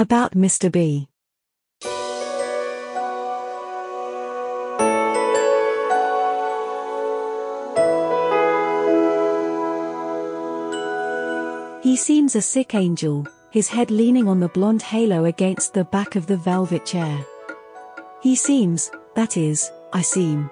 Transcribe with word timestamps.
About 0.00 0.36
Mr. 0.36 0.70
B. 0.70 1.08
He 11.82 11.96
seems 11.96 12.36
a 12.36 12.40
sick 12.40 12.76
angel, 12.76 13.26
his 13.50 13.66
head 13.66 13.90
leaning 13.90 14.28
on 14.28 14.38
the 14.38 14.46
blonde 14.50 14.82
halo 14.82 15.24
against 15.24 15.74
the 15.74 15.82
back 15.82 16.14
of 16.14 16.28
the 16.28 16.36
velvet 16.36 16.86
chair. 16.86 17.26
He 18.22 18.36
seems, 18.36 18.92
that 19.16 19.36
is, 19.36 19.68
I 19.92 20.02
seem. 20.02 20.48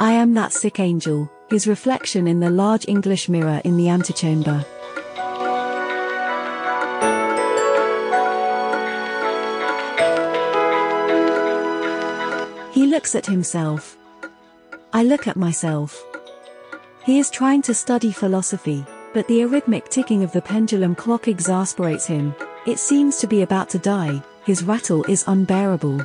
I 0.00 0.10
am 0.10 0.34
that 0.34 0.52
sick 0.52 0.80
angel, 0.80 1.30
his 1.50 1.68
reflection 1.68 2.26
in 2.26 2.40
the 2.40 2.50
large 2.50 2.88
English 2.88 3.28
mirror 3.28 3.60
in 3.62 3.76
the 3.76 3.88
antechamber. 3.88 4.66
Looks 12.90 13.14
at 13.14 13.24
himself. 13.24 13.96
I 14.92 15.04
look 15.04 15.28
at 15.28 15.36
myself. 15.36 16.04
He 17.04 17.20
is 17.20 17.30
trying 17.30 17.62
to 17.62 17.72
study 17.72 18.10
philosophy, 18.10 18.84
but 19.14 19.28
the 19.28 19.42
arrhythmic 19.42 19.88
ticking 19.88 20.24
of 20.24 20.32
the 20.32 20.42
pendulum 20.42 20.96
clock 20.96 21.28
exasperates 21.28 22.04
him. 22.04 22.34
It 22.66 22.80
seems 22.80 23.18
to 23.18 23.28
be 23.28 23.42
about 23.42 23.70
to 23.70 23.78
die, 23.78 24.20
his 24.44 24.64
rattle 24.64 25.04
is 25.04 25.22
unbearable. 25.28 26.04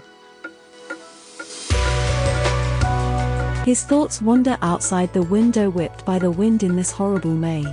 His 3.65 3.83
thoughts 3.83 4.21
wander 4.21 4.55
outside 4.61 5.11
the 5.11 5.23
window 5.23 5.71
whipped 5.71 6.05
by 6.05 6.19
the 6.19 6.29
wind 6.29 6.61
in 6.61 6.75
this 6.75 6.91
horrible 6.91 7.33
May. 7.33 7.65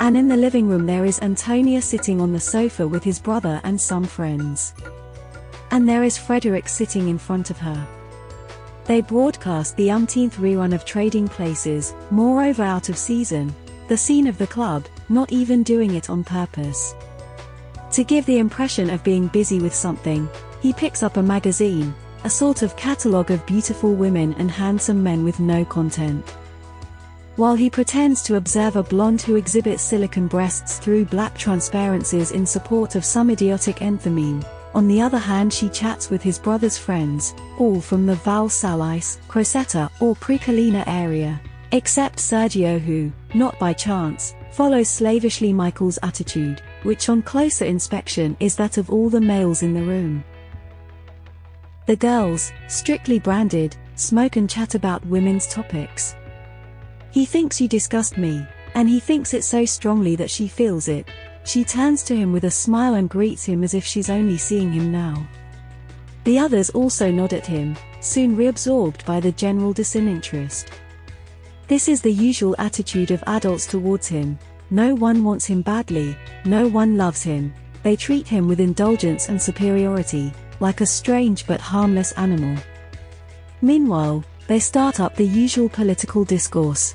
And 0.00 0.16
in 0.16 0.28
the 0.28 0.36
living 0.36 0.66
room 0.66 0.86
there 0.86 1.04
is 1.04 1.20
Antonia 1.20 1.82
sitting 1.82 2.22
on 2.22 2.32
the 2.32 2.40
sofa 2.40 2.88
with 2.88 3.04
his 3.04 3.18
brother 3.18 3.60
and 3.64 3.78
some 3.78 4.04
friends. 4.04 4.72
And 5.70 5.86
there 5.86 6.04
is 6.04 6.16
Frederick 6.16 6.70
sitting 6.70 7.08
in 7.08 7.18
front 7.18 7.50
of 7.50 7.58
her. 7.58 7.86
They 8.88 9.02
broadcast 9.02 9.76
the 9.76 9.90
umpteenth 9.90 10.38
rerun 10.38 10.74
of 10.74 10.86
Trading 10.86 11.28
Places, 11.28 11.94
moreover 12.10 12.62
out 12.62 12.88
of 12.88 12.96
season, 12.96 13.54
the 13.86 13.98
scene 13.98 14.26
of 14.26 14.38
the 14.38 14.46
club, 14.46 14.86
not 15.10 15.30
even 15.30 15.62
doing 15.62 15.94
it 15.94 16.08
on 16.08 16.24
purpose. 16.24 16.94
To 17.92 18.02
give 18.02 18.24
the 18.24 18.38
impression 18.38 18.88
of 18.88 19.04
being 19.04 19.26
busy 19.26 19.60
with 19.60 19.74
something, 19.74 20.26
he 20.62 20.72
picks 20.72 21.02
up 21.02 21.18
a 21.18 21.22
magazine, 21.22 21.94
a 22.24 22.30
sort 22.30 22.62
of 22.62 22.76
catalogue 22.76 23.30
of 23.30 23.44
beautiful 23.44 23.92
women 23.92 24.34
and 24.38 24.50
handsome 24.50 25.02
men 25.02 25.22
with 25.22 25.38
no 25.38 25.66
content. 25.66 26.26
While 27.36 27.56
he 27.56 27.68
pretends 27.68 28.22
to 28.22 28.36
observe 28.36 28.76
a 28.76 28.82
blonde 28.82 29.20
who 29.20 29.36
exhibits 29.36 29.82
silicon 29.82 30.28
breasts 30.28 30.78
through 30.78 31.04
black 31.04 31.36
transparencies 31.36 32.30
in 32.30 32.46
support 32.46 32.94
of 32.94 33.04
some 33.04 33.28
idiotic 33.28 33.76
enthymeme, 33.82 34.42
on 34.74 34.86
the 34.86 35.00
other 35.00 35.18
hand 35.18 35.52
she 35.52 35.68
chats 35.68 36.10
with 36.10 36.22
his 36.22 36.38
brother's 36.38 36.78
friends, 36.78 37.34
all 37.58 37.80
from 37.80 38.06
the 38.06 38.14
Val 38.16 38.48
Salis, 38.48 39.18
Crocetta 39.28 39.90
or 40.00 40.14
Precollina 40.16 40.84
area, 40.86 41.40
except 41.72 42.18
Sergio 42.18 42.78
who, 42.78 43.12
not 43.34 43.58
by 43.58 43.72
chance, 43.72 44.34
follows 44.52 44.88
slavishly 44.88 45.52
Michael's 45.52 45.98
attitude, 46.02 46.62
which 46.82 47.08
on 47.08 47.22
closer 47.22 47.64
inspection 47.64 48.36
is 48.40 48.56
that 48.56 48.78
of 48.78 48.90
all 48.90 49.08
the 49.08 49.20
males 49.20 49.62
in 49.62 49.74
the 49.74 49.82
room. 49.82 50.24
The 51.86 51.96
girls, 51.96 52.52
strictly 52.68 53.18
branded, 53.18 53.76
smoke 53.94 54.36
and 54.36 54.48
chat 54.48 54.74
about 54.74 55.06
women's 55.06 55.46
topics. 55.46 56.14
He 57.10 57.24
thinks 57.24 57.60
you 57.60 57.68
disgust 57.68 58.18
me, 58.18 58.46
and 58.74 58.88
he 58.88 59.00
thinks 59.00 59.32
it 59.32 59.42
so 59.42 59.64
strongly 59.64 60.14
that 60.16 60.30
she 60.30 60.48
feels 60.48 60.88
it. 60.88 61.08
She 61.48 61.64
turns 61.64 62.02
to 62.02 62.14
him 62.14 62.30
with 62.30 62.44
a 62.44 62.50
smile 62.50 62.92
and 62.92 63.08
greets 63.08 63.46
him 63.46 63.64
as 63.64 63.72
if 63.72 63.82
she's 63.82 64.10
only 64.10 64.36
seeing 64.36 64.70
him 64.70 64.92
now. 64.92 65.26
The 66.24 66.38
others 66.38 66.68
also 66.68 67.10
nod 67.10 67.32
at 67.32 67.46
him, 67.46 67.74
soon 68.00 68.36
reabsorbed 68.36 69.02
by 69.06 69.18
the 69.18 69.32
general 69.32 69.72
disinterest. 69.72 70.68
This 71.66 71.88
is 71.88 72.02
the 72.02 72.12
usual 72.12 72.54
attitude 72.58 73.12
of 73.12 73.24
adults 73.26 73.66
towards 73.66 74.06
him. 74.06 74.38
No 74.68 74.94
one 74.94 75.24
wants 75.24 75.46
him 75.46 75.62
badly, 75.62 76.14
no 76.44 76.68
one 76.68 76.98
loves 76.98 77.22
him, 77.22 77.54
they 77.82 77.96
treat 77.96 78.28
him 78.28 78.46
with 78.46 78.60
indulgence 78.60 79.30
and 79.30 79.40
superiority, 79.40 80.30
like 80.60 80.82
a 80.82 80.86
strange 80.86 81.46
but 81.46 81.62
harmless 81.62 82.12
animal. 82.12 82.62
Meanwhile, 83.62 84.22
they 84.48 84.60
start 84.60 85.00
up 85.00 85.16
the 85.16 85.26
usual 85.26 85.70
political 85.70 86.26
discourse. 86.26 86.94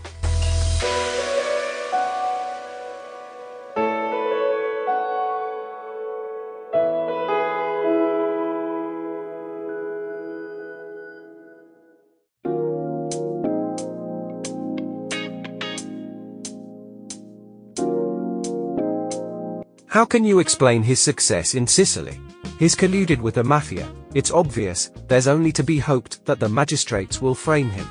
How 19.94 20.06
can 20.06 20.24
you 20.26 20.40
explain 20.40 20.82
his 20.82 21.00
success 21.00 21.54
in 21.54 21.68
Sicily? 21.68 22.20
He's 22.58 22.76
colluded 22.76 23.22
with 23.22 23.36
the 23.36 23.44
mafia, 23.44 23.88
it's 24.16 24.32
obvious, 24.32 24.90
there's 25.08 25.28
only 25.28 25.52
to 25.52 25.64
be 25.64 25.78
hoped 25.78 26.26
that 26.26 26.40
the 26.40 26.50
magistrates 26.50 27.22
will 27.22 27.36
frame 27.36 27.70
him. 27.70 27.88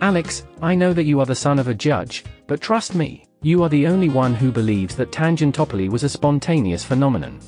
Alex, 0.00 0.44
I 0.60 0.74
know 0.74 0.92
that 0.92 1.04
you 1.04 1.20
are 1.20 1.26
the 1.26 1.32
son 1.32 1.60
of 1.60 1.68
a 1.68 1.74
judge, 1.74 2.24
but 2.48 2.60
trust 2.60 2.96
me, 2.96 3.24
you 3.40 3.62
are 3.62 3.68
the 3.68 3.86
only 3.86 4.08
one 4.08 4.34
who 4.34 4.50
believes 4.50 4.96
that 4.96 5.12
Tangentopoli 5.12 5.88
was 5.88 6.02
a 6.02 6.08
spontaneous 6.08 6.82
phenomenon. 6.82 7.38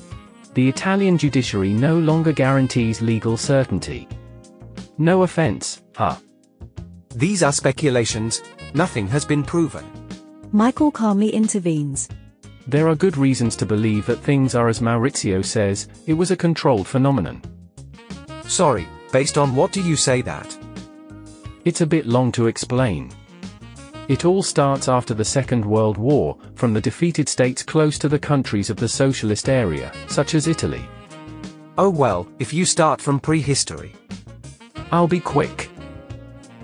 The 0.53 0.69
Italian 0.69 1.17
judiciary 1.17 1.73
no 1.73 1.99
longer 1.99 2.31
guarantees 2.31 3.01
legal 3.01 3.35
certainty. 3.35 4.07
No 4.97 5.23
offense, 5.23 5.81
huh? 5.97 6.15
These 7.13 7.43
are 7.43 7.51
speculations, 7.51 8.41
nothing 8.73 9.05
has 9.09 9.25
been 9.25 9.43
proven. 9.43 9.83
Michael 10.53 10.91
calmly 10.91 11.27
intervenes. 11.27 12.07
There 12.69 12.87
are 12.87 12.95
good 12.95 13.17
reasons 13.17 13.55
to 13.55 13.65
believe 13.65 14.05
that 14.05 14.19
things 14.19 14.53
are 14.53 14.67
as 14.67 14.79
Maurizio 14.79 15.43
says, 15.43 15.87
it 16.05 16.13
was 16.13 16.29
a 16.29 16.37
controlled 16.37 16.85
phenomenon. 16.85 17.41
Sorry, 18.43 18.87
based 19.11 19.39
on 19.39 19.55
what 19.55 19.71
do 19.71 19.81
you 19.81 19.95
say 19.95 20.21
that? 20.21 20.55
It's 21.65 21.81
a 21.81 21.87
bit 21.87 22.05
long 22.05 22.31
to 22.33 22.45
explain. 22.45 23.09
It 24.07 24.23
all 24.23 24.43
starts 24.43 24.87
after 24.87 25.15
the 25.15 25.25
Second 25.25 25.65
World 25.65 25.97
War, 25.97 26.37
from 26.53 26.75
the 26.75 26.79
defeated 26.79 27.27
states 27.27 27.63
close 27.63 27.97
to 27.97 28.07
the 28.07 28.19
countries 28.19 28.69
of 28.69 28.77
the 28.77 28.87
socialist 28.87 29.49
area, 29.49 29.91
such 30.07 30.35
as 30.35 30.45
Italy. 30.45 30.85
Oh 31.75 31.89
well, 31.89 32.27
if 32.37 32.53
you 32.53 32.65
start 32.65 33.01
from 33.01 33.19
prehistory. 33.19 33.93
I'll 34.91 35.07
be 35.07 35.19
quick. 35.19 35.68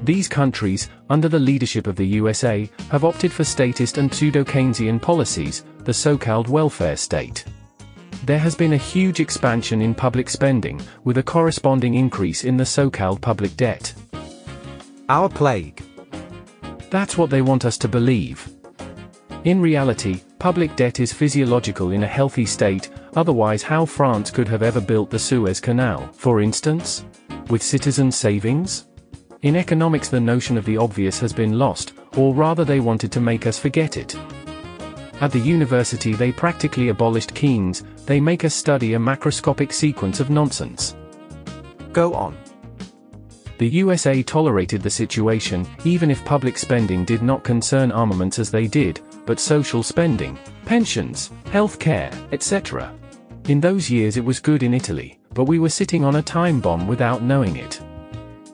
These 0.05 0.27
countries, 0.27 0.87
under 1.09 1.27
the 1.27 1.39
leadership 1.39 1.87
of 1.87 1.95
the 1.95 2.05
USA, 2.05 2.69
have 2.91 3.03
opted 3.03 3.31
for 3.31 3.43
statist 3.43 3.97
and 3.97 4.13
pseudo-Keynesian 4.13 5.01
policies, 5.01 5.65
the 5.79 5.95
so-called 5.95 6.47
welfare 6.47 6.95
state. 6.95 7.43
There 8.23 8.37
has 8.37 8.53
been 8.53 8.73
a 8.73 8.77
huge 8.77 9.19
expansion 9.19 9.81
in 9.81 9.95
public 9.95 10.29
spending, 10.29 10.79
with 11.05 11.17
a 11.17 11.23
corresponding 11.23 11.95
increase 11.95 12.43
in 12.43 12.55
the 12.55 12.65
so-called 12.67 13.19
public 13.19 13.57
debt. 13.57 13.95
Our 15.09 15.27
plague. 15.27 15.83
That's 16.91 17.17
what 17.17 17.31
they 17.31 17.41
want 17.41 17.65
us 17.65 17.77
to 17.79 17.87
believe. 17.87 18.47
In 19.43 19.59
reality, 19.59 20.21
public 20.37 20.75
debt 20.75 20.99
is 20.99 21.13
physiological 21.13 21.89
in 21.89 22.03
a 22.03 22.07
healthy 22.07 22.45
state, 22.45 22.91
otherwise 23.15 23.63
how 23.63 23.85
France 23.85 24.29
could 24.29 24.49
have 24.49 24.61
ever 24.61 24.81
built 24.81 25.09
the 25.09 25.17
Suez 25.17 25.59
Canal, 25.59 26.07
for 26.13 26.41
instance? 26.41 27.05
With 27.49 27.63
citizen 27.63 28.11
savings? 28.11 28.85
In 29.45 29.55
economics 29.55 30.09
the 30.09 30.19
notion 30.19 30.57
of 30.57 30.65
the 30.65 30.75
obvious 30.75 31.19
has 31.19 31.31
been 31.31 31.59
lost, 31.59 31.93
or 32.17 32.33
rather 32.33 32.65
they 32.65 32.79
wanted 32.79 33.11
to 33.11 33.21
make 33.21 33.45
us 33.45 33.59
forget 33.59 33.95
it. 33.95 34.17
At 35.21 35.31
the 35.31 35.37
university 35.37 36.13
they 36.15 36.31
practically 36.31 36.89
abolished 36.89 37.35
Keynes, 37.35 37.83
they 38.07 38.19
make 38.19 38.43
us 38.43 38.55
study 38.55 38.95
a 38.95 38.99
macroscopic 38.99 39.71
sequence 39.71 40.19
of 40.19 40.31
nonsense. 40.31 40.95
Go 41.93 42.15
on. 42.15 42.35
The 43.59 43.67
USA 43.67 44.23
tolerated 44.23 44.81
the 44.81 44.89
situation, 44.89 45.67
even 45.83 46.09
if 46.09 46.25
public 46.25 46.57
spending 46.57 47.05
did 47.05 47.21
not 47.21 47.43
concern 47.43 47.91
armaments 47.91 48.39
as 48.39 48.49
they 48.49 48.65
did, 48.65 48.99
but 49.27 49.39
social 49.39 49.83
spending, 49.83 50.39
pensions, 50.65 51.29
health 51.51 51.77
care, 51.77 52.11
etc. 52.31 52.91
In 53.47 53.61
those 53.61 53.91
years 53.91 54.17
it 54.17 54.25
was 54.25 54.39
good 54.39 54.63
in 54.63 54.73
Italy, 54.73 55.19
but 55.35 55.43
we 55.43 55.59
were 55.59 55.69
sitting 55.69 56.03
on 56.03 56.15
a 56.15 56.23
time 56.23 56.59
bomb 56.59 56.87
without 56.87 57.21
knowing 57.21 57.57
it. 57.57 57.79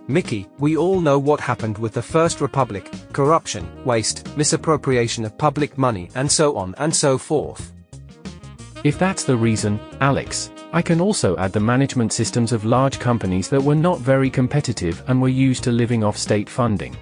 Mickey, 0.07 0.47
we 0.57 0.75
all 0.75 0.99
know 0.99 1.19
what 1.19 1.39
happened 1.39 1.77
with 1.77 1.93
the 1.93 2.01
First 2.01 2.41
Republic, 2.41 2.91
corruption, 3.13 3.69
waste, 3.85 4.35
misappropriation 4.35 5.23
of 5.25 5.37
public 5.37 5.77
money 5.77 6.09
and 6.15 6.29
so 6.29 6.57
on 6.57 6.73
and 6.79 6.93
so 6.93 7.17
forth. 7.17 7.71
If 8.83 8.97
that's 8.97 9.23
the 9.23 9.37
reason, 9.37 9.79
Alex, 9.99 10.51
I 10.73 10.81
can 10.81 10.99
also 10.99 11.37
add 11.37 11.53
the 11.53 11.59
management 11.59 12.13
systems 12.13 12.51
of 12.51 12.65
large 12.65 12.99
companies 12.99 13.47
that 13.49 13.61
were 13.61 13.75
not 13.75 13.99
very 13.99 14.29
competitive 14.29 15.03
and 15.07 15.21
were 15.21 15.29
used 15.29 15.63
to 15.65 15.71
living 15.71 16.03
off 16.03 16.17
state 16.17 16.49
funding. 16.49 16.97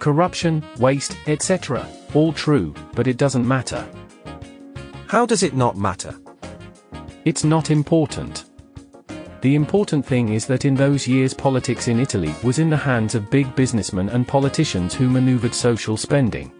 Corruption, 0.00 0.64
waste, 0.78 1.16
etc. 1.28 1.88
All 2.14 2.32
true, 2.32 2.74
but 2.94 3.06
it 3.06 3.16
doesn't 3.16 3.46
matter. 3.46 3.86
How 5.06 5.24
does 5.24 5.42
it 5.42 5.54
not 5.54 5.76
matter? 5.76 6.18
It's 7.24 7.44
not 7.44 7.70
important. 7.70 8.47
The 9.40 9.54
important 9.54 10.04
thing 10.04 10.30
is 10.30 10.46
that 10.46 10.64
in 10.64 10.74
those 10.74 11.06
years 11.06 11.32
politics 11.32 11.86
in 11.86 12.00
Italy 12.00 12.34
was 12.42 12.58
in 12.58 12.68
the 12.68 12.76
hands 12.76 13.14
of 13.14 13.30
big 13.30 13.54
businessmen 13.54 14.08
and 14.08 14.26
politicians 14.26 14.94
who 14.94 15.08
maneuvered 15.08 15.54
social 15.54 15.96
spending. 15.96 16.52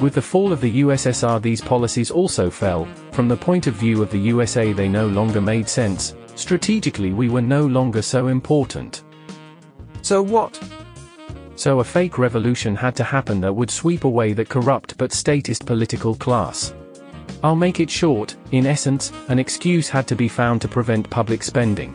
With 0.00 0.14
the 0.14 0.22
fall 0.22 0.50
of 0.50 0.62
the 0.62 0.80
USSR 0.80 1.42
these 1.42 1.60
policies 1.60 2.10
also 2.10 2.48
fell, 2.48 2.86
from 3.12 3.28
the 3.28 3.36
point 3.36 3.66
of 3.66 3.74
view 3.74 4.02
of 4.02 4.10
the 4.10 4.18
USA 4.18 4.72
they 4.72 4.88
no 4.88 5.06
longer 5.06 5.42
made 5.42 5.68
sense, 5.68 6.14
strategically 6.34 7.12
we 7.12 7.28
were 7.28 7.42
no 7.42 7.66
longer 7.66 8.00
so 8.00 8.28
important. 8.28 9.04
So 10.00 10.22
what? 10.22 10.58
So 11.56 11.80
a 11.80 11.84
fake 11.84 12.16
revolution 12.16 12.74
had 12.74 12.96
to 12.96 13.04
happen 13.04 13.38
that 13.42 13.52
would 13.52 13.70
sweep 13.70 14.04
away 14.04 14.32
that 14.32 14.48
corrupt 14.48 14.96
but 14.96 15.12
statist 15.12 15.66
political 15.66 16.14
class. 16.14 16.74
I'll 17.42 17.54
make 17.54 17.80
it 17.80 17.90
short, 17.90 18.34
in 18.52 18.64
essence, 18.64 19.12
an 19.28 19.38
excuse 19.38 19.90
had 19.90 20.08
to 20.08 20.16
be 20.16 20.28
found 20.28 20.62
to 20.62 20.68
prevent 20.68 21.10
public 21.10 21.42
spending. 21.42 21.94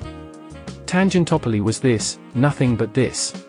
Tangentopoli 0.90 1.62
was 1.62 1.80
this, 1.80 2.18
nothing 2.34 2.76
but 2.76 2.96
this. 2.96 3.46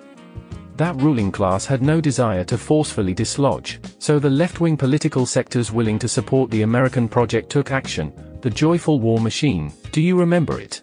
That 0.76 0.94
ruling 1.00 1.32
class 1.32 1.64
had 1.64 1.80
no 1.80 1.98
desire 1.98 2.44
to 2.44 2.58
forcefully 2.58 3.14
dislodge, 3.14 3.80
so 3.98 4.18
the 4.18 4.28
left-wing 4.28 4.76
political 4.76 5.24
sectors 5.24 5.72
willing 5.72 5.98
to 6.00 6.06
support 6.06 6.50
the 6.50 6.60
American 6.60 7.08
project 7.08 7.48
took 7.48 7.70
action, 7.70 8.12
the 8.42 8.50
joyful 8.50 9.00
war 9.00 9.18
machine, 9.20 9.72
do 9.90 10.02
you 10.02 10.18
remember 10.18 10.60
it? 10.60 10.82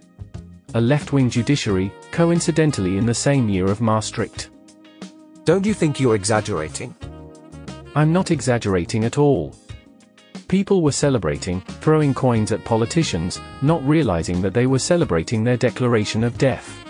A 0.74 0.82
left-wing 0.82 1.30
judiciary, 1.30 1.92
coincidentally 2.12 2.98
in 2.98 3.06
the 3.06 3.14
same 3.14 3.48
year 3.50 3.68
of 3.68 3.80
Maastricht. 3.80 4.50
Don't 5.44 5.64
you 5.64 5.76
think 5.76 6.00
you're 6.00 6.16
exaggerating? 6.16 6.96
I'm 7.94 8.12
not 8.12 8.32
exaggerating 8.32 9.06
at 9.06 9.20
all. 9.20 9.54
People 10.48 10.82
were 10.82 10.94
celebrating, 10.94 11.60
throwing 11.82 12.14
coins 12.14 12.54
at 12.54 12.64
politicians, 12.64 13.42
not 13.62 13.86
realizing 13.86 14.42
that 14.42 14.54
they 14.54 14.66
were 14.66 14.80
celebrating 14.80 15.44
their 15.44 15.58
declaration 15.58 16.24
of 16.24 16.38
death. 16.38 16.86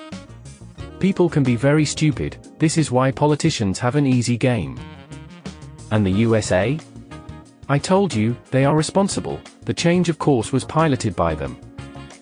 People 0.99 1.27
can 1.27 1.41
be 1.41 1.55
very 1.55 1.83
stupid, 1.83 2.37
this 2.59 2.77
is 2.77 2.91
why 2.91 3.09
politicians 3.09 3.79
have 3.79 3.95
an 3.95 4.05
easy 4.05 4.37
game. 4.37 4.79
And 5.89 6.05
the 6.05 6.11
USA? 6.11 6.79
I 7.67 7.79
told 7.79 8.13
you, 8.13 8.37
they 8.51 8.63
are 8.63 8.75
responsible, 8.75 9.39
the 9.65 9.73
change 9.73 10.07
of 10.07 10.19
course 10.19 10.53
was 10.53 10.63
piloted 10.63 11.15
by 11.15 11.33
them. 11.33 11.57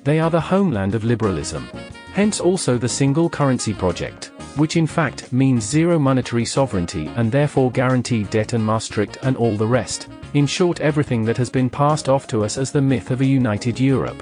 They 0.06 0.22
are 0.22 0.30
the 0.30 0.40
homeland 0.40 0.96
of 0.96 1.04
liberalism. 1.04 1.68
Hence 2.14 2.40
also 2.40 2.78
the 2.78 2.88
single 2.88 3.30
currency 3.30 3.74
project, 3.74 4.25
which 4.58 4.78
in 4.78 4.88
fact 4.88 5.32
means 5.32 5.64
zero 5.64 6.00
monetary 6.00 6.46
sovereignty 6.46 7.08
and 7.16 7.32
therefore 7.32 7.72
guaranteed 7.72 8.30
debt 8.30 8.54
and 8.54 8.64
Maastricht 8.64 9.18
and 9.24 9.36
all 9.38 9.56
the 9.58 9.68
rest, 9.68 10.08
in 10.34 10.46
short 10.46 10.80
everything 10.82 11.24
that 11.26 11.38
has 11.38 11.50
been 11.50 11.70
passed 11.70 12.10
off 12.10 12.28
to 12.28 12.44
us 12.44 12.58
as 12.58 12.72
the 12.72 12.82
myth 12.82 13.12
of 13.12 13.22
a 13.22 13.26
united 13.26 13.80
Europe. 13.80 14.22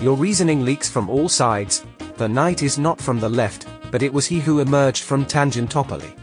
Your 0.00 0.16
reasoning 0.16 0.64
leaks 0.64 0.88
from 0.88 1.08
all 1.08 1.28
sides. 1.28 1.84
The 2.16 2.28
knight 2.28 2.62
is 2.62 2.78
not 2.78 3.00
from 3.00 3.20
the 3.20 3.28
left, 3.28 3.66
but 3.90 4.02
it 4.02 4.12
was 4.12 4.26
he 4.26 4.40
who 4.40 4.60
emerged 4.60 5.04
from 5.04 5.24
Tangentopoli. 5.24 6.14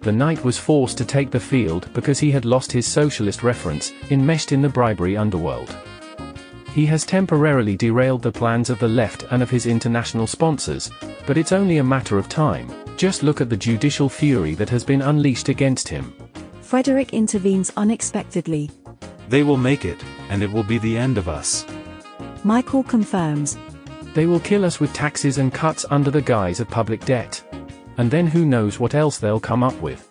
The 0.00 0.12
knight 0.12 0.44
was 0.44 0.58
forced 0.58 0.98
to 0.98 1.04
take 1.04 1.30
the 1.30 1.40
field 1.40 1.88
because 1.94 2.18
he 2.18 2.30
had 2.30 2.44
lost 2.44 2.70
his 2.70 2.86
socialist 2.86 3.42
reference, 3.42 3.92
enmeshed 4.10 4.52
in 4.52 4.60
the 4.60 4.68
bribery 4.68 5.16
underworld. 5.16 5.74
He 6.74 6.86
has 6.86 7.06
temporarily 7.06 7.76
derailed 7.76 8.22
the 8.22 8.32
plans 8.32 8.68
of 8.68 8.80
the 8.80 8.88
left 8.88 9.26
and 9.30 9.44
of 9.44 9.48
his 9.48 9.66
international 9.66 10.26
sponsors, 10.26 10.90
but 11.24 11.38
it's 11.38 11.52
only 11.52 11.78
a 11.78 11.84
matter 11.84 12.18
of 12.18 12.28
time. 12.28 12.68
Just 12.96 13.22
look 13.22 13.40
at 13.40 13.48
the 13.48 13.56
judicial 13.56 14.08
fury 14.08 14.54
that 14.56 14.70
has 14.70 14.82
been 14.82 15.02
unleashed 15.02 15.48
against 15.48 15.86
him. 15.86 16.12
Frederick 16.62 17.12
intervenes 17.12 17.72
unexpectedly. 17.76 18.72
They 19.28 19.44
will 19.44 19.56
make 19.56 19.84
it, 19.84 20.02
and 20.30 20.42
it 20.42 20.50
will 20.50 20.64
be 20.64 20.78
the 20.78 20.98
end 20.98 21.16
of 21.16 21.28
us. 21.28 21.64
Michael 22.42 22.82
confirms. 22.82 23.56
They 24.12 24.26
will 24.26 24.40
kill 24.40 24.64
us 24.64 24.80
with 24.80 24.92
taxes 24.92 25.38
and 25.38 25.54
cuts 25.54 25.86
under 25.90 26.10
the 26.10 26.22
guise 26.22 26.58
of 26.58 26.68
public 26.68 27.04
debt. 27.04 27.40
And 27.98 28.10
then 28.10 28.26
who 28.26 28.44
knows 28.44 28.80
what 28.80 28.96
else 28.96 29.18
they'll 29.18 29.38
come 29.38 29.62
up 29.62 29.80
with. 29.80 30.10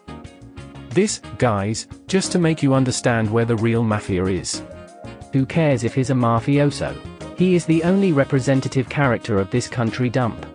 This, 0.92 1.20
guys, 1.38 1.88
just 2.08 2.32
to 2.32 2.40
make 2.40 2.64
you 2.64 2.74
understand 2.74 3.30
where 3.30 3.44
the 3.44 3.58
real 3.58 3.84
mafia 3.84 4.24
is. 4.28 4.64
Who 5.34 5.46
cares 5.46 5.84
if 5.84 5.96
he's 5.96 6.12
a 6.12 6.14
mafioso? 6.14 6.96
He 7.38 7.56
is 7.56 7.66
the 7.66 7.84
only 7.84 8.14
representative 8.14 8.88
character 8.88 9.40
of 9.40 9.50
this 9.50 9.68
country 9.68 10.10
dump. 10.10 10.46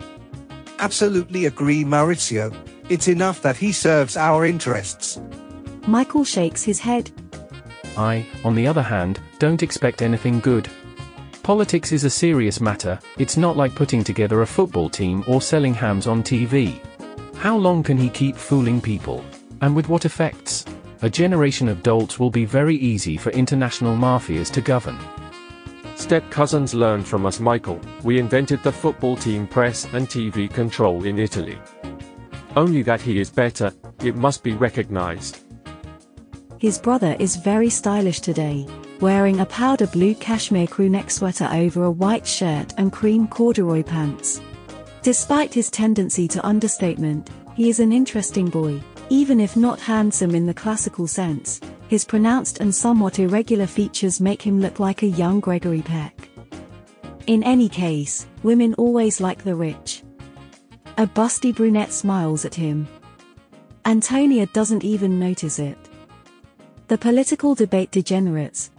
Absolutely 0.79 1.45
agree 1.45 1.83
Maurizio. 1.83 2.55
It's 2.87 3.09
enough 3.09 3.41
that 3.41 3.57
he 3.57 3.73
serves 3.73 4.15
our 4.15 4.45
interests. 4.45 5.19
Michael 5.85 6.23
shakes 6.23 6.63
his 6.63 6.79
head. 6.79 7.11
I, 7.97 8.25
on 8.45 8.55
the 8.55 8.65
other 8.65 8.81
hand, 8.81 9.19
don't 9.37 9.61
expect 9.61 10.01
anything 10.01 10.39
good. 10.39 10.69
Politics 11.43 11.91
is 11.91 12.05
a 12.05 12.09
serious 12.09 12.61
matter, 12.61 12.97
it's 13.17 13.35
not 13.35 13.57
like 13.57 13.75
putting 13.75 14.03
together 14.03 14.41
a 14.41 14.47
football 14.47 14.89
team 14.89 15.25
or 15.27 15.41
selling 15.41 15.73
hams 15.73 16.07
on 16.07 16.23
TV. 16.23 16.79
How 17.35 17.57
long 17.57 17.83
can 17.83 17.97
he 17.97 18.09
keep 18.09 18.37
fooling 18.37 18.79
people? 18.79 19.25
And 19.61 19.75
with 19.75 19.89
what 19.89 20.05
effects? 20.05 20.63
A 21.01 21.09
generation 21.09 21.69
of 21.69 21.81
dolts 21.81 22.19
will 22.19 22.29
be 22.29 22.43
very 22.43 22.75
easy 22.75 23.15
for 23.15 23.29
international 23.29 23.95
mafias 23.95 24.51
to 24.51 24.59
govern. 24.59 24.97
Step 25.95 26.29
cousins 26.29 26.73
learned 26.73 27.07
from 27.07 27.25
us 27.25 27.39
Michael, 27.39 27.79
we 28.03 28.19
invented 28.19 28.61
the 28.63 28.71
football 28.71 29.15
team 29.15 29.47
press 29.47 29.85
and 29.93 30.09
TV 30.09 30.53
control 30.53 31.05
in 31.05 31.17
Italy. 31.17 31.57
Only 32.57 32.81
that 32.81 32.99
he 32.99 33.21
is 33.21 33.29
better, 33.29 33.71
it 34.03 34.17
must 34.17 34.43
be 34.43 34.51
recognized. 34.51 35.45
His 36.57 36.77
brother 36.77 37.15
is 37.17 37.37
very 37.37 37.69
stylish 37.69 38.19
today, 38.19 38.67
wearing 38.99 39.39
a 39.39 39.45
powder 39.45 39.87
blue 39.87 40.15
cashmere 40.15 40.67
crewneck 40.67 41.11
sweater 41.11 41.47
over 41.53 41.85
a 41.85 41.91
white 41.91 42.27
shirt 42.27 42.73
and 42.77 42.91
cream 42.91 43.25
corduroy 43.29 43.83
pants. 43.83 44.41
Despite 45.01 45.53
his 45.53 45.69
tendency 45.69 46.27
to 46.27 46.45
understatement, 46.45 47.29
he 47.55 47.69
is 47.69 47.79
an 47.79 47.93
interesting 47.93 48.49
boy, 48.49 48.81
even 49.09 49.39
if 49.39 49.57
not 49.57 49.79
handsome 49.79 50.35
in 50.35 50.45
the 50.45 50.53
classical 50.53 51.07
sense. 51.07 51.59
His 51.87 52.05
pronounced 52.05 52.59
and 52.59 52.73
somewhat 52.73 53.19
irregular 53.19 53.65
features 53.65 54.21
make 54.21 54.41
him 54.41 54.61
look 54.61 54.79
like 54.79 55.01
a 55.01 55.07
young 55.07 55.39
Gregory 55.39 55.81
Peck. 55.81 56.29
In 57.27 57.43
any 57.43 57.67
case, 57.67 58.27
women 58.43 58.73
always 58.75 59.19
like 59.19 59.43
the 59.43 59.55
rich. 59.55 60.03
A 60.97 61.07
busty 61.07 61.55
brunette 61.55 61.91
smiles 61.91 62.45
at 62.45 62.55
him. 62.55 62.87
Antonia 63.85 64.45
doesn't 64.47 64.83
even 64.83 65.19
notice 65.19 65.57
it. 65.57 65.77
The 66.89 66.97
political 66.97 67.55
debate 67.55 67.91
degenerates. 67.91 68.71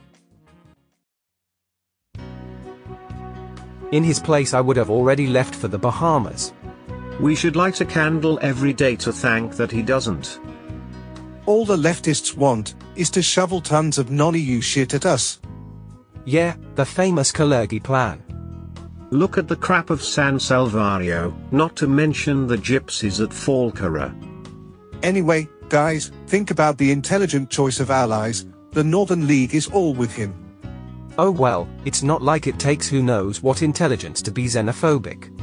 In 3.93 4.05
his 4.05 4.21
place 4.21 4.55
I 4.55 4.61
would 4.61 4.77
have 4.77 4.91
already 4.91 5.27
left 5.27 5.55
for 5.55 5.67
the 5.67 5.79
Bahamas. 5.79 6.53
We 7.19 7.35
should 7.35 7.57
light 7.57 7.81
a 7.81 7.85
candle 7.85 8.39
every 8.43 8.73
day 8.73 8.97
to 8.97 9.13
thank 9.13 9.57
that 9.57 9.71
he 9.71 9.83
doesn't. 9.83 10.41
All 11.47 11.65
the 11.65 11.77
leftists 11.77 12.37
want 12.37 12.75
is 12.95 13.11
to 13.11 13.23
shovel 13.23 13.61
tons 13.61 13.99
of 13.99 14.11
non-EU 14.11 14.61
shit 14.61 14.95
at 14.95 15.07
us. 15.07 15.41
Yeah, 16.25 16.55
the 16.77 16.85
famous 16.85 17.33
Kalergi 17.33 17.83
plan. 17.83 18.23
Look 19.11 19.39
at 19.39 19.49
the 19.49 19.57
crap 19.57 19.91
of 19.91 20.03
San 20.05 20.39
Salvario, 20.39 21.35
not 21.51 21.75
to 21.77 21.89
mention 21.89 22.47
the 22.47 22.57
gypsies 22.57 23.23
at 23.23 23.33
Falkirk. 23.33 24.13
Anyway, 25.03 25.49
guys, 25.69 26.13
think 26.27 26.51
about 26.51 26.79
the 26.79 26.93
intelligent 26.93 27.51
choice 27.51 27.81
of 27.81 27.91
allies, 27.91 28.47
the 28.73 28.85
Northern 28.85 29.27
League 29.27 29.55
is 29.55 29.67
all 29.67 29.95
with 29.95 30.13
him. 30.13 30.33
Oh 31.19 31.31
well, 31.31 31.69
it's 31.85 32.05
not 32.05 32.23
like 32.23 32.47
it 32.47 32.59
takes 32.61 32.89
who 32.89 33.03
knows 33.03 33.43
what 33.43 33.63
intelligence 33.63 34.23
to 34.23 34.31
be 34.31 34.45
xenophobic. 34.45 35.40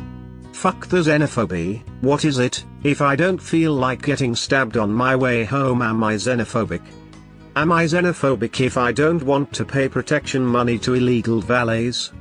Fuck 0.57 0.87
the 0.87 0.97
xenophobia, 0.97 1.83
what 2.01 2.25
is 2.25 2.39
it? 2.39 2.65
If 2.81 2.99
I 2.99 3.15
don't 3.15 3.39
feel 3.39 3.73
like 3.73 4.01
getting 4.01 4.33
stabbed 4.33 4.75
on 4.75 4.91
my 4.91 5.15
way 5.15 5.43
home 5.43 5.83
am 5.83 6.03
I 6.03 6.15
xenophobic? 6.15 6.81
Am 7.55 7.71
I 7.71 7.85
xenophobic 7.85 8.59
if 8.59 8.75
I 8.75 8.91
don't 8.91 9.21
want 9.21 9.53
to 9.53 9.63
pay 9.63 9.87
protection 9.87 10.43
money 10.43 10.79
to 10.79 10.95
illegal 10.95 11.41
valets? 11.41 12.11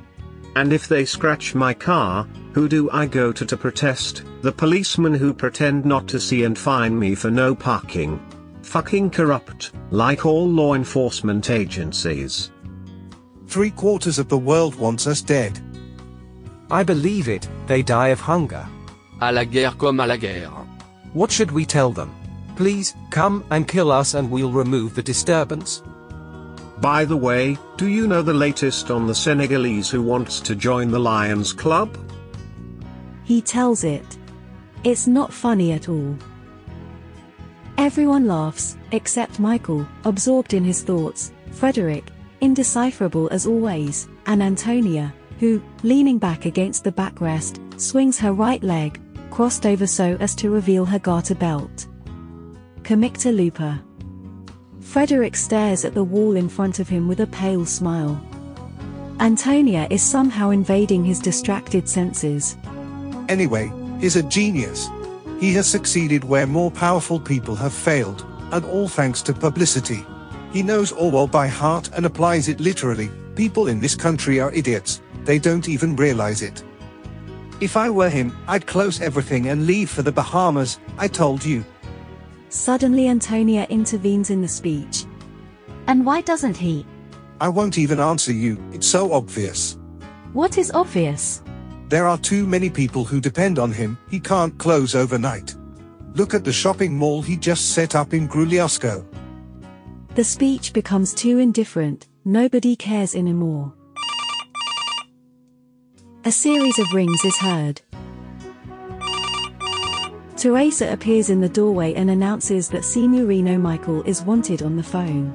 And 0.55 0.71
if 0.71 0.87
they 0.87 1.03
scratch 1.03 1.55
my 1.55 1.73
car, 1.73 2.27
who 2.53 2.69
do 2.69 2.91
I 2.91 3.07
go 3.07 3.31
to 3.31 3.43
to 3.43 3.57
protest? 3.57 4.23
The 4.43 4.51
policemen 4.51 5.15
who 5.15 5.33
pretend 5.33 5.83
not 5.83 6.07
to 6.09 6.19
see 6.19 6.43
and 6.43 6.55
fine 6.55 6.97
me 6.97 7.15
for 7.15 7.31
no 7.31 7.55
parking. 7.55 8.23
Fucking 8.61 9.09
corrupt, 9.09 9.71
like 9.89 10.27
all 10.27 10.47
law 10.47 10.75
enforcement 10.75 11.49
agencies. 11.49 12.51
Three 13.47 13.71
quarters 13.71 14.19
of 14.19 14.29
the 14.29 14.37
world 14.37 14.75
wants 14.75 15.07
us 15.07 15.23
dead. 15.23 15.59
I 16.69 16.83
believe 16.83 17.29
it, 17.29 17.47
they 17.65 17.81
die 17.81 18.09
of 18.09 18.19
hunger. 18.19 18.67
À 19.21 19.33
la 19.33 19.45
guerre 19.45 19.77
comme 19.77 19.99
à 19.99 20.07
la 20.07 20.17
guerre. 20.17 20.51
What 21.13 21.31
should 21.31 21.51
we 21.51 21.65
tell 21.65 21.91
them? 21.91 22.13
Please, 22.55 22.95
come 23.09 23.43
and 23.51 23.67
kill 23.67 23.91
us 23.91 24.13
and 24.13 24.29
we'll 24.29 24.51
remove 24.51 24.95
the 24.95 25.03
disturbance. 25.03 25.81
By 26.81 27.05
the 27.05 27.17
way, 27.17 27.57
do 27.77 27.87
you 27.87 28.07
know 28.07 28.21
the 28.21 28.33
latest 28.33 28.91
on 28.91 29.07
the 29.07 29.15
Senegalese 29.15 29.89
who 29.89 30.01
wants 30.01 30.39
to 30.41 30.55
join 30.55 30.91
the 30.91 30.99
Lions 30.99 31.53
Club? 31.53 31.97
He 33.23 33.41
tells 33.41 33.83
it. 33.83 34.17
It's 34.83 35.07
not 35.07 35.33
funny 35.33 35.71
at 35.71 35.89
all. 35.89 36.15
Everyone 37.77 38.27
laughs, 38.27 38.77
except 38.91 39.39
Michael, 39.39 39.87
absorbed 40.03 40.53
in 40.53 40.63
his 40.63 40.83
thoughts, 40.83 41.31
Frederick, 41.51 42.11
indecipherable 42.41 43.27
as 43.29 43.47
always, 43.47 44.07
and 44.25 44.41
Antonia, 44.41 45.13
who, 45.39 45.61
leaning 45.83 46.17
back 46.17 46.45
against 46.45 46.83
the 46.83 46.91
backrest, 46.91 47.59
swings 47.79 48.19
her 48.19 48.33
right 48.33 48.63
leg, 48.63 48.99
crossed 49.31 49.65
over 49.65 49.85
so 49.85 50.17
as 50.19 50.33
to 50.35 50.49
reveal 50.49 50.85
her 50.85 50.99
garter 50.99 51.35
belt. 51.35 51.87
Comicta 52.83 53.35
Lupa. 53.35 53.83
Frederick 54.81 55.35
stares 55.35 55.83
at 55.83 55.93
the 55.93 56.03
wall 56.03 56.35
in 56.35 56.47
front 56.47 56.79
of 56.79 56.87
him 56.87 57.07
with 57.07 57.19
a 57.19 57.27
pale 57.27 57.65
smile. 57.65 58.21
Antonia 59.19 59.87
is 59.89 60.01
somehow 60.01 60.51
invading 60.51 61.03
his 61.03 61.19
distracted 61.19 61.89
senses. 61.89 62.55
Anyway, 63.29 63.71
he's 63.99 64.15
a 64.15 64.23
genius. 64.23 64.87
He 65.39 65.53
has 65.53 65.67
succeeded 65.67 66.23
where 66.23 66.47
more 66.47 66.71
powerful 66.71 67.19
people 67.19 67.55
have 67.55 67.73
failed, 67.73 68.25
and 68.51 68.63
all 68.65 68.87
thanks 68.87 69.21
to 69.23 69.33
publicity. 69.33 70.05
He 70.53 70.63
knows 70.63 70.91
Orwell 70.91 71.27
by 71.27 71.47
heart 71.47 71.89
and 71.93 72.05
applies 72.05 72.47
it 72.47 72.59
literally. 72.59 73.09
People 73.35 73.67
in 73.67 73.79
this 73.79 73.95
country 73.95 74.39
are 74.39 74.53
idiots, 74.53 75.01
they 75.27 75.37
don't 75.37 75.67
even 75.67 75.93
realize 75.97 76.41
it. 76.41 76.63
If 77.59 77.75
I 77.75 77.89
were 77.89 78.09
him, 78.09 78.35
I'd 78.47 78.65
close 78.65 79.01
everything 79.01 79.49
and 79.49 79.67
leave 79.67 79.89
for 79.89 80.01
the 80.01 80.11
Bahamas, 80.11 80.79
I 80.97 81.09
told 81.09 81.43
you. 81.43 81.65
Suddenly 82.47 83.09
Antonia 83.09 83.67
intervenes 83.69 84.29
in 84.29 84.41
the 84.41 84.47
speech. 84.47 85.05
And 85.87 86.05
why 86.05 86.21
doesn't 86.21 86.55
he? 86.55 86.85
I 87.41 87.49
won't 87.49 87.77
even 87.77 87.99
answer 87.99 88.31
you, 88.31 88.57
it's 88.71 88.87
so 88.87 89.11
obvious. 89.11 89.77
What 90.31 90.57
is 90.57 90.71
obvious? 90.71 91.43
There 91.89 92.07
are 92.07 92.17
too 92.17 92.47
many 92.47 92.69
people 92.69 93.03
who 93.03 93.19
depend 93.19 93.59
on 93.59 93.71
him, 93.71 93.97
he 94.09 94.21
can't 94.21 94.57
close 94.57 94.95
overnight. 94.95 95.55
Look 96.15 96.33
at 96.33 96.45
the 96.45 96.53
shopping 96.53 96.97
mall 96.97 97.21
he 97.21 97.35
just 97.35 97.73
set 97.73 97.95
up 97.95 98.13
in 98.13 98.29
Grugliasco. 98.29 99.05
The 100.15 100.23
speech 100.23 100.71
becomes 100.71 101.13
too 101.13 101.37
indifferent, 101.37 102.07
nobody 102.23 102.77
cares 102.77 103.13
anymore. 103.13 103.73
A 106.27 106.31
series 106.31 106.77
of 106.77 106.91
rings 106.91 107.23
is 107.23 107.37
heard. 107.37 107.79
Teresa 110.35 110.91
appears 110.91 111.29
in 111.29 111.39
the 111.39 111.47
doorway 111.47 111.93
and 111.93 112.09
announces 112.09 112.67
that 112.67 112.83
Signorino 112.83 113.57
Michael 113.57 114.03
is 114.03 114.23
wanted 114.23 114.61
on 114.61 114.75
the 114.75 114.83
phone. 114.83 115.31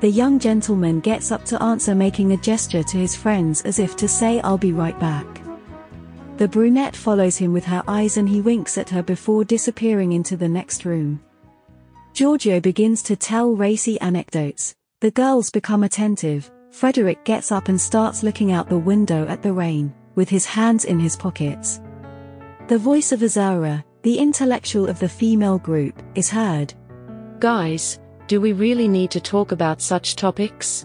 The 0.00 0.10
young 0.10 0.40
gentleman 0.40 0.98
gets 0.98 1.30
up 1.30 1.44
to 1.44 1.62
answer 1.62 1.94
making 1.94 2.32
a 2.32 2.36
gesture 2.36 2.82
to 2.82 2.96
his 2.96 3.14
friends 3.14 3.62
as 3.62 3.78
if 3.78 3.94
to 3.98 4.08
say 4.08 4.40
I'll 4.40 4.58
be 4.58 4.72
right 4.72 4.98
back. 4.98 5.40
The 6.38 6.48
brunette 6.48 6.96
follows 6.96 7.36
him 7.36 7.52
with 7.52 7.66
her 7.66 7.84
eyes 7.86 8.16
and 8.16 8.28
he 8.28 8.40
winks 8.40 8.76
at 8.76 8.90
her 8.90 9.00
before 9.04 9.44
disappearing 9.44 10.10
into 10.10 10.36
the 10.36 10.48
next 10.48 10.84
room. 10.84 11.22
Giorgio 12.14 12.58
begins 12.58 13.00
to 13.04 13.14
tell 13.14 13.54
racy 13.54 14.00
anecdotes. 14.00 14.74
The 15.02 15.12
girls 15.12 15.50
become 15.50 15.84
attentive. 15.84 16.50
Frederick 16.74 17.22
gets 17.22 17.52
up 17.52 17.68
and 17.68 17.80
starts 17.80 18.24
looking 18.24 18.50
out 18.50 18.68
the 18.68 18.76
window 18.76 19.28
at 19.28 19.42
the 19.42 19.52
rain, 19.52 19.94
with 20.16 20.28
his 20.28 20.44
hands 20.44 20.84
in 20.84 20.98
his 20.98 21.14
pockets. 21.14 21.80
The 22.66 22.76
voice 22.76 23.12
of 23.12 23.22
Azara, 23.22 23.84
the 24.02 24.18
intellectual 24.18 24.88
of 24.88 24.98
the 24.98 25.08
female 25.08 25.58
group, 25.58 26.02
is 26.16 26.28
heard. 26.28 26.74
Guys, 27.38 28.00
do 28.26 28.40
we 28.40 28.52
really 28.52 28.88
need 28.88 29.12
to 29.12 29.20
talk 29.20 29.52
about 29.52 29.80
such 29.80 30.16
topics? 30.16 30.84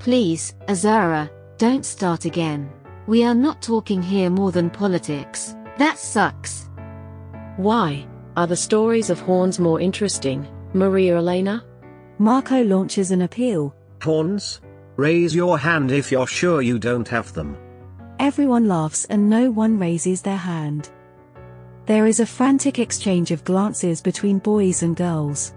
Please, 0.00 0.56
Azara, 0.68 1.30
don't 1.56 1.86
start 1.86 2.24
again. 2.24 2.68
We 3.06 3.22
are 3.22 3.34
not 3.34 3.62
talking 3.62 4.02
here 4.02 4.28
more 4.28 4.50
than 4.50 4.70
politics. 4.70 5.54
That 5.78 5.98
sucks. 5.98 6.68
Why? 7.58 8.08
Are 8.36 8.48
the 8.48 8.56
stories 8.56 9.08
of 9.08 9.20
horns 9.20 9.60
more 9.60 9.80
interesting, 9.80 10.48
Maria 10.74 11.18
Elena? 11.18 11.64
Marco 12.18 12.64
launches 12.64 13.12
an 13.12 13.22
appeal. 13.22 13.72
Horns? 14.02 14.60
Raise 14.96 15.34
your 15.34 15.58
hand 15.58 15.90
if 15.90 16.12
you're 16.12 16.26
sure 16.26 16.60
you 16.60 16.78
don't 16.78 17.08
have 17.08 17.32
them. 17.32 17.56
Everyone 18.18 18.68
laughs 18.68 19.06
and 19.06 19.28
no 19.28 19.50
one 19.50 19.78
raises 19.78 20.20
their 20.20 20.36
hand. 20.36 20.90
There 21.86 22.06
is 22.06 22.20
a 22.20 22.26
frantic 22.26 22.78
exchange 22.78 23.30
of 23.30 23.42
glances 23.44 24.02
between 24.02 24.38
boys 24.38 24.82
and 24.82 24.94
girls. 24.94 25.54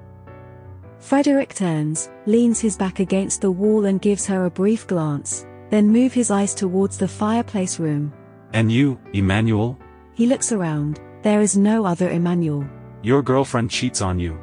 Frederick 0.99 1.53
turns, 1.53 2.09
leans 2.25 2.59
his 2.59 2.77
back 2.77 2.99
against 2.99 3.41
the 3.41 3.51
wall 3.51 3.85
and 3.85 4.01
gives 4.01 4.25
her 4.25 4.45
a 4.45 4.49
brief 4.49 4.87
glance, 4.87 5.45
then 5.69 5.87
move 5.87 6.13
his 6.13 6.31
eyes 6.31 6.55
towards 6.55 6.97
the 6.97 7.07
fireplace 7.07 7.77
room. 7.77 8.13
And 8.53 8.71
you, 8.71 8.99
Emmanuel? 9.13 9.77
He 10.13 10.27
looks 10.27 10.51
around, 10.51 11.01
there 11.21 11.41
is 11.41 11.57
no 11.57 11.85
other 11.85 12.09
Emmanuel. 12.09 12.65
Your 13.03 13.21
girlfriend 13.21 13.69
cheats 13.69 14.01
on 14.01 14.17
you. 14.17 14.39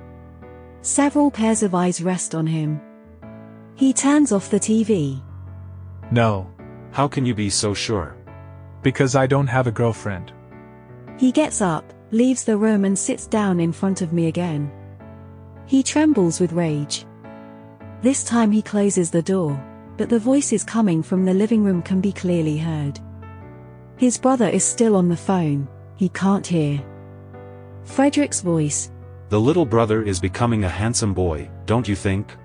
Several 0.82 1.30
pairs 1.30 1.62
of 1.62 1.74
eyes 1.74 2.02
rest 2.02 2.34
on 2.34 2.46
him. 2.46 2.80
He 3.74 3.92
turns 3.92 4.32
off 4.32 4.50
the 4.50 4.60
TV. 4.60 5.20
No. 6.10 6.48
How 6.90 7.08
can 7.08 7.24
you 7.24 7.34
be 7.34 7.48
so 7.48 7.72
sure? 7.72 8.16
Because 8.82 9.16
I 9.16 9.26
don't 9.26 9.46
have 9.46 9.66
a 9.66 9.72
girlfriend. 9.72 10.32
He 11.18 11.32
gets 11.32 11.62
up, 11.62 11.92
leaves 12.10 12.44
the 12.44 12.56
room 12.56 12.84
and 12.84 12.98
sits 12.98 13.26
down 13.26 13.60
in 13.60 13.72
front 13.72 14.02
of 14.02 14.12
me 14.12 14.26
again. 14.26 14.70
He 15.66 15.82
trembles 15.82 16.38
with 16.38 16.52
rage. 16.52 17.06
This 18.02 18.24
time 18.24 18.52
he 18.52 18.60
closes 18.60 19.10
the 19.10 19.22
door, 19.22 19.58
but 19.96 20.08
the 20.08 20.18
voices 20.18 20.64
coming 20.64 21.02
from 21.02 21.24
the 21.24 21.32
living 21.32 21.64
room 21.64 21.80
can 21.82 22.00
be 22.00 22.12
clearly 22.12 22.58
heard. 22.58 23.00
His 23.96 24.18
brother 24.18 24.48
is 24.48 24.64
still 24.64 24.96
on 24.96 25.08
the 25.08 25.16
phone, 25.16 25.68
he 25.96 26.08
can't 26.08 26.46
hear. 26.46 26.84
Frederick's 27.84 28.40
voice. 28.40 28.90
The 29.28 29.40
little 29.40 29.64
brother 29.64 30.02
is 30.02 30.20
becoming 30.20 30.64
a 30.64 30.68
handsome 30.68 31.14
boy, 31.14 31.48
don't 31.64 31.88
you 31.88 31.96
think? 31.96 32.36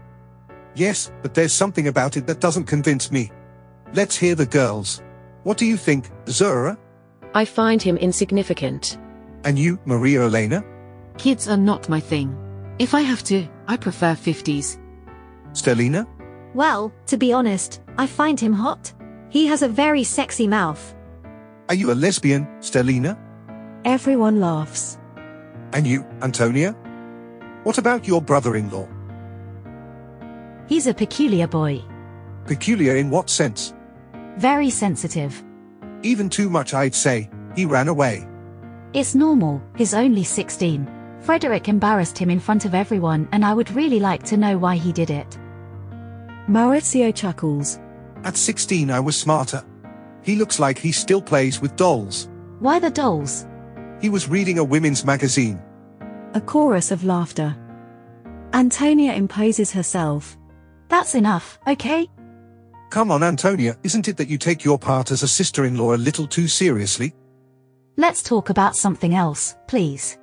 Yes, 0.77 1.11
but 1.23 1.33
there's 1.33 1.53
something 1.53 1.87
about 1.87 2.17
it 2.17 2.27
that 2.27 2.39
doesn't 2.39 2.65
convince 2.65 3.11
me. 3.11 3.31
Let's 3.93 4.15
hear 4.15 4.35
the 4.35 4.45
girls. 4.45 5.01
What 5.41 5.57
do 5.57 5.65
you 5.65 5.75
think, 5.75 6.11
Zura? 6.29 6.77
I 7.33 7.45
find 7.45 7.81
him 7.81 7.97
insignificant. 7.97 8.99
And 9.43 9.57
you, 9.57 9.79
Maria 9.85 10.21
Elena? 10.21 10.63
Kids 11.17 11.47
are 11.47 11.57
not 11.57 11.89
my 11.89 11.99
thing. 11.99 12.37
If 12.77 12.93
I 12.93 13.01
have 13.01 13.23
to, 13.23 13.47
I 13.67 13.75
prefer 13.75 14.13
50s. 14.13 14.77
Stellina? 15.53 16.05
Well, 16.53 16.93
to 17.07 17.17
be 17.17 17.33
honest, 17.33 17.81
I 17.97 18.05
find 18.05 18.39
him 18.39 18.53
hot. 18.53 18.93
He 19.29 19.47
has 19.47 19.63
a 19.63 19.67
very 19.67 20.03
sexy 20.03 20.47
mouth. 20.47 20.93
Are 21.69 21.75
you 21.75 21.91
a 21.91 21.95
lesbian, 21.95 22.45
Stellina? 22.59 23.17
Everyone 23.83 24.39
laughs. 24.39 24.99
And 25.73 25.87
you, 25.87 26.05
Antonia? 26.21 26.73
What 27.63 27.79
about 27.79 28.07
your 28.07 28.21
brother-in-law? 28.21 28.87
He's 30.67 30.87
a 30.87 30.93
peculiar 30.93 31.47
boy. 31.47 31.81
Peculiar 32.45 32.97
in 32.97 33.09
what 33.09 33.29
sense? 33.29 33.73
Very 34.37 34.69
sensitive. 34.69 35.43
Even 36.03 36.29
too 36.29 36.49
much 36.49 36.73
I'd 36.73 36.93
say, 36.93 37.29
he 37.55 37.65
ran 37.65 37.87
away. 37.87 38.27
It's 38.93 39.15
normal, 39.15 39.61
he's 39.75 39.93
only 39.93 40.23
16. 40.23 40.87
Frederick 41.21 41.67
embarrassed 41.67 42.17
him 42.17 42.29
in 42.29 42.39
front 42.39 42.65
of 42.65 42.75
everyone 42.75 43.27
and 43.31 43.43
I 43.43 43.53
would 43.53 43.71
really 43.71 43.99
like 43.99 44.23
to 44.23 44.37
know 44.37 44.57
why 44.57 44.75
he 44.75 44.91
did 44.91 45.09
it. 45.09 45.37
Maurizio 46.47 47.13
chuckles. 47.13 47.79
At 48.23 48.37
16 48.37 48.91
I 48.91 48.99
was 48.99 49.17
smarter. 49.17 49.63
He 50.21 50.35
looks 50.35 50.59
like 50.59 50.77
he 50.77 50.91
still 50.91 51.21
plays 51.21 51.61
with 51.61 51.75
dolls. 51.75 52.29
Why 52.59 52.79
the 52.79 52.89
dolls? 52.89 53.45
He 54.01 54.09
was 54.09 54.27
reading 54.27 54.59
a 54.59 54.63
women's 54.63 55.05
magazine. 55.05 55.61
A 56.33 56.41
chorus 56.41 56.91
of 56.91 57.03
laughter. 57.03 57.55
Antonia 58.53 59.13
imposes 59.13 59.71
herself. 59.71 60.37
That's 60.89 61.15
enough, 61.15 61.59
okay? 61.67 62.09
Come 62.89 63.11
on 63.11 63.23
Antonia, 63.23 63.77
isn't 63.83 64.07
it 64.07 64.17
that 64.17 64.29
you 64.29 64.37
take 64.37 64.63
your 64.63 64.79
part 64.79 65.11
as 65.11 65.23
a 65.23 65.27
sister-in-law 65.27 65.95
a 65.95 65.97
little 65.97 66.27
too 66.27 66.47
seriously? 66.47 67.13
Let's 67.97 68.23
talk 68.23 68.49
about 68.49 68.75
something 68.75 69.13
else, 69.13 69.55
please. 69.67 70.17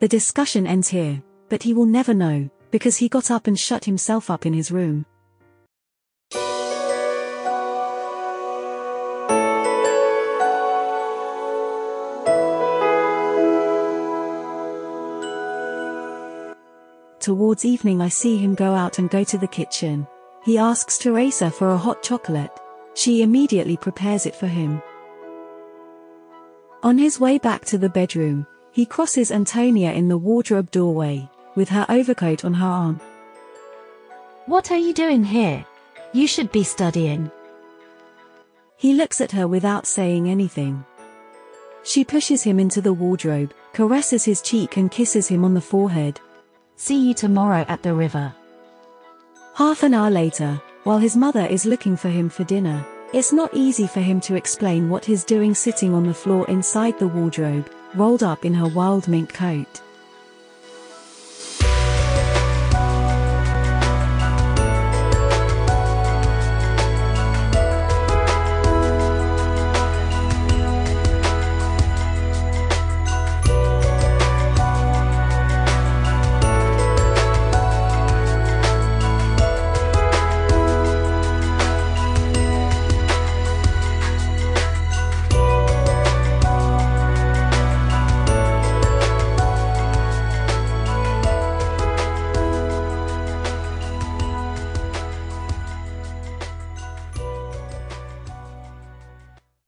The 0.00 0.08
discussion 0.08 0.66
ends 0.66 0.88
here, 0.88 1.22
but 1.48 1.62
he 1.62 1.74
will 1.74 1.86
never 1.86 2.14
know, 2.14 2.48
because 2.70 2.96
he 2.96 3.08
got 3.08 3.30
up 3.30 3.46
and 3.46 3.58
shut 3.58 3.84
himself 3.84 4.30
up 4.30 4.46
in 4.46 4.54
his 4.54 4.70
room. 4.70 5.04
Towards 17.28 17.66
evening 17.66 18.00
I 18.00 18.08
see 18.08 18.38
him 18.38 18.54
go 18.54 18.72
out 18.72 18.98
and 18.98 19.10
go 19.10 19.22
to 19.22 19.36
the 19.36 19.46
kitchen. 19.46 20.06
He 20.46 20.56
asks 20.56 20.96
Teresa 20.96 21.50
for 21.50 21.68
a 21.68 21.76
hot 21.76 22.02
chocolate. 22.02 22.50
She 22.94 23.20
immediately 23.20 23.76
prepares 23.76 24.24
it 24.24 24.34
for 24.34 24.46
him. 24.46 24.80
On 26.82 26.96
his 26.96 27.20
way 27.20 27.36
back 27.36 27.66
to 27.66 27.76
the 27.76 27.90
bedroom, 27.90 28.46
he 28.72 28.86
crosses 28.86 29.30
Antonia 29.30 29.92
in 29.92 30.08
the 30.08 30.16
wardrobe 30.16 30.70
doorway, 30.70 31.28
with 31.54 31.68
her 31.68 31.84
overcoat 31.90 32.46
on 32.46 32.54
her 32.54 32.66
arm. 32.66 32.98
What 34.46 34.70
are 34.70 34.78
you 34.78 34.94
doing 34.94 35.22
here? 35.22 35.66
You 36.14 36.26
should 36.26 36.50
be 36.50 36.64
studying. 36.64 37.30
He 38.78 38.94
looks 38.94 39.20
at 39.20 39.32
her 39.32 39.46
without 39.46 39.86
saying 39.86 40.30
anything. 40.30 40.82
She 41.82 42.06
pushes 42.06 42.42
him 42.42 42.58
into 42.58 42.80
the 42.80 42.94
wardrobe, 42.94 43.52
caresses 43.74 44.24
his 44.24 44.40
cheek 44.40 44.78
and 44.78 44.90
kisses 44.90 45.28
him 45.28 45.44
on 45.44 45.52
the 45.52 45.60
forehead. 45.60 46.18
See 46.80 47.08
you 47.08 47.12
tomorrow 47.12 47.64
at 47.66 47.82
the 47.82 47.92
river. 47.92 48.32
Half 49.54 49.82
an 49.82 49.94
hour 49.94 50.12
later, 50.12 50.62
while 50.84 50.98
his 50.98 51.16
mother 51.16 51.44
is 51.44 51.66
looking 51.66 51.96
for 51.96 52.08
him 52.08 52.28
for 52.28 52.44
dinner, 52.44 52.86
It's 53.12 53.32
not 53.32 53.50
easy 53.52 53.88
for 53.88 54.00
him 54.00 54.20
to 54.20 54.36
explain 54.36 54.88
what 54.88 55.04
he's 55.04 55.24
doing 55.24 55.54
sitting 55.54 55.92
on 55.92 56.06
the 56.06 56.14
floor 56.14 56.46
inside 56.48 56.98
the 57.00 57.08
wardrobe, 57.08 57.68
rolled 57.96 58.22
up 58.22 58.44
in 58.44 58.54
her 58.54 58.68
wild 58.68 59.08
mink 59.08 59.34
coat. 59.34 59.82